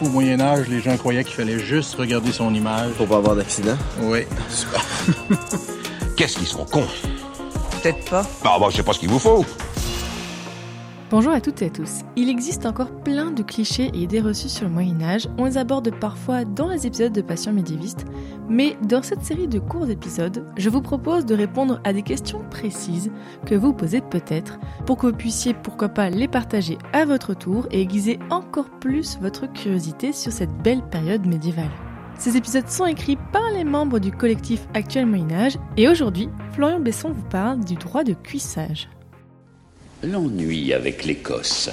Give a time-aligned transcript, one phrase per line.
[0.00, 2.92] Au Moyen Âge, les gens croyaient qu'il fallait juste regarder son image.
[2.92, 3.76] Pour pas avoir d'accident.
[4.00, 4.20] Oui.
[6.16, 6.86] Qu'est-ce qu'ils sont cons?
[7.82, 8.22] Peut-être pas.
[8.42, 9.44] Bah, bah, je sais pas ce qu'il vous faut.
[11.10, 12.02] Bonjour à toutes et à tous.
[12.14, 15.26] Il existe encore plein de clichés et idées reçues sur le Moyen Âge.
[15.38, 18.04] On les aborde parfois dans les épisodes de Passion médiéviste,
[18.48, 22.44] mais dans cette série de courts épisodes, je vous propose de répondre à des questions
[22.48, 23.10] précises
[23.44, 27.66] que vous posez peut-être, pour que vous puissiez pourquoi pas les partager à votre tour
[27.72, 31.72] et aiguiser encore plus votre curiosité sur cette belle période médiévale.
[32.18, 36.78] Ces épisodes sont écrits par les membres du collectif Actuel Moyen Âge et aujourd'hui, Florian
[36.78, 38.88] Besson vous parle du droit de cuissage.
[40.02, 41.68] L'ennui avec l'Écosse,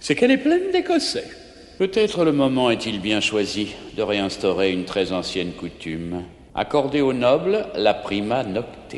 [0.00, 1.28] c'est qu'elle est pleine d'Écossais.
[1.76, 6.22] Peut-être le moment est-il bien choisi de réinstaurer une très ancienne coutume.
[6.54, 8.96] Accorder aux nobles la prima nocte,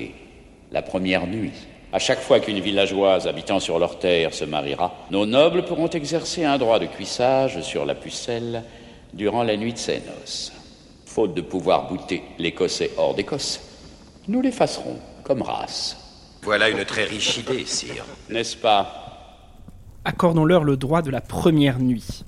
[0.70, 1.50] la première nuit.
[1.92, 6.44] À chaque fois qu'une villageoise habitant sur leur terre se mariera, nos nobles pourront exercer
[6.44, 8.62] un droit de cuissage sur la pucelle
[9.14, 10.52] durant la nuit de ses noces.
[11.06, 13.60] Faute de pouvoir bouter l'Écossais hors d'Écosse,
[14.28, 16.07] nous l'effacerons comme race.
[16.48, 18.06] Voilà une très riche idée, sire.
[18.30, 19.60] N'est-ce pas?
[20.06, 22.24] Accordons-leur le droit de la première nuit.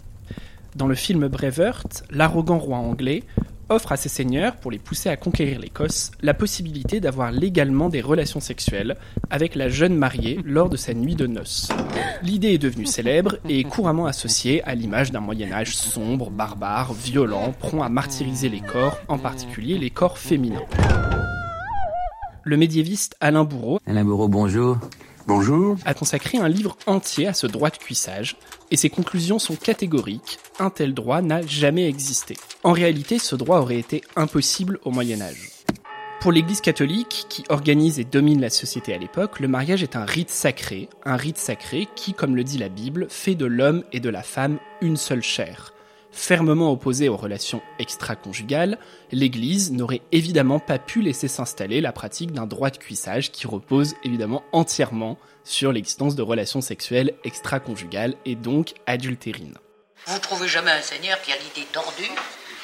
[0.76, 3.22] Dans le film Braveheart, l'arrogant roi anglais
[3.70, 8.02] offre à ses seigneurs, pour les pousser à conquérir l'Écosse, la possibilité d'avoir légalement des
[8.02, 8.98] relations sexuelles
[9.30, 11.70] avec la jeune mariée lors de sa nuit de noces.
[12.22, 16.92] L'idée est devenue célèbre et est couramment associée à l'image d'un Moyen Âge sombre, barbare,
[16.92, 20.66] violent, prompt à martyriser les corps, en particulier les corps féminins.
[22.42, 24.78] Le médiéviste Alain Bourreau Alain Bourreau, bonjour.
[25.26, 25.76] Bonjour.
[25.84, 28.36] a consacré un livre entier à ce droit de cuissage,
[28.70, 32.36] et ses conclusions sont catégoriques, un tel droit n'a jamais existé.
[32.64, 35.50] En réalité, ce droit aurait été impossible au Moyen Âge.
[36.20, 40.04] Pour l'Église catholique, qui organise et domine la société à l'époque, le mariage est un
[40.04, 44.00] rite sacré, un rite sacré qui, comme le dit la Bible, fait de l'homme et
[44.00, 45.74] de la femme une seule chair.
[46.12, 48.78] Fermement opposée aux relations extra-conjugales,
[49.12, 53.94] l'Église n'aurait évidemment pas pu laisser s'installer la pratique d'un droit de cuissage qui repose
[54.02, 59.56] évidemment entièrement sur l'existence de relations sexuelles extra-conjugales et donc adultérines.
[60.06, 62.10] Vous trouvez jamais un seigneur qui a l'idée tordue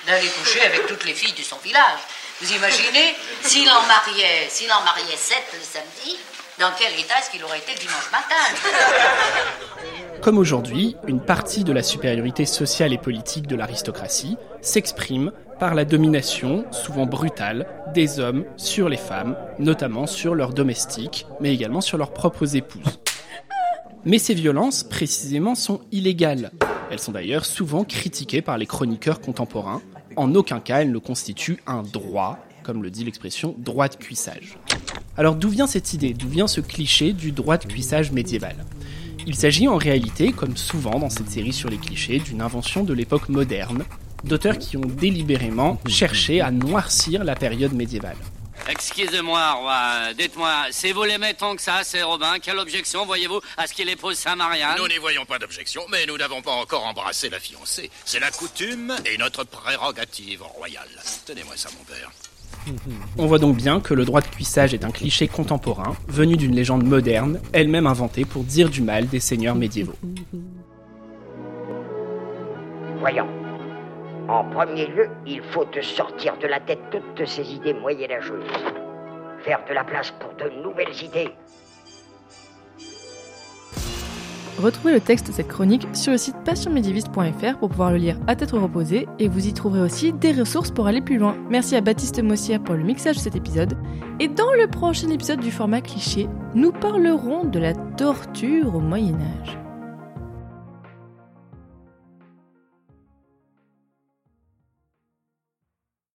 [0.07, 2.01] d'aller coucher avec toutes les filles de son village
[2.41, 6.17] Vous imaginez S'il en mariait, s'il en mariait sept le samedi,
[6.59, 8.35] dans quel état est-ce qu'il aurait été le dimanche matin?
[10.23, 15.85] Comme aujourd'hui, une partie de la supériorité sociale et politique de l'aristocratie s'exprime par la
[15.85, 21.97] domination, souvent brutale, des hommes sur les femmes, notamment sur leurs domestiques, mais également sur
[21.97, 23.01] leurs propres épouses.
[24.05, 26.51] Mais ces violences, précisément, sont illégales.
[26.91, 29.83] Elles sont d'ailleurs souvent critiquées par les chroniqueurs contemporains.
[30.17, 34.59] En aucun cas, elles ne constituent un droit, comme le dit l'expression droit de cuissage.
[35.17, 38.57] Alors d'où vient cette idée, d'où vient ce cliché du droit de cuissage médiéval?
[39.29, 42.95] Il s'agit en réalité, comme souvent dans cette série sur les clichés, d'une invention de
[42.95, 43.85] l'époque moderne,
[44.23, 48.17] d'auteurs qui ont délibérément cherché à noircir la période médiévale.
[48.69, 50.15] Excusez-moi, roi.
[50.17, 52.39] Dites-moi, c'est vous les mettons que ça, c'est Robin?
[52.41, 54.77] Quelle objection voyez-vous à ce qu'il épouse Saint-Marianne?
[54.79, 57.91] Nous n'y voyons pas d'objection, mais nous n'avons pas encore embrassé la fiancée.
[58.05, 60.89] C'est la coutume et notre prérogative royale.
[61.27, 62.11] Tenez-moi ça, mon père.
[63.19, 66.55] On voit donc bien que le droit de cuissage est un cliché contemporain, venu d'une
[66.55, 69.95] légende moderne, elle-même inventée pour dire du mal des seigneurs médiévaux.
[72.99, 73.29] Voyons.
[74.29, 78.43] En premier lieu, il faut te sortir de la tête toutes ces idées moyenâgeuses.
[79.45, 81.31] Faire de la place pour de nouvelles idées.
[84.59, 88.37] Retrouvez le texte de cette chronique sur le site passionmédiéviste.fr pour pouvoir le lire à
[88.37, 91.37] tête reposée et vous y trouverez aussi des ressources pour aller plus loin.
[91.51, 93.77] Merci à Baptiste Mossière pour le mixage de cet épisode.
[94.19, 99.17] Et dans le prochain épisode du format cliché, nous parlerons de la torture au Moyen
[99.17, 99.66] Âge.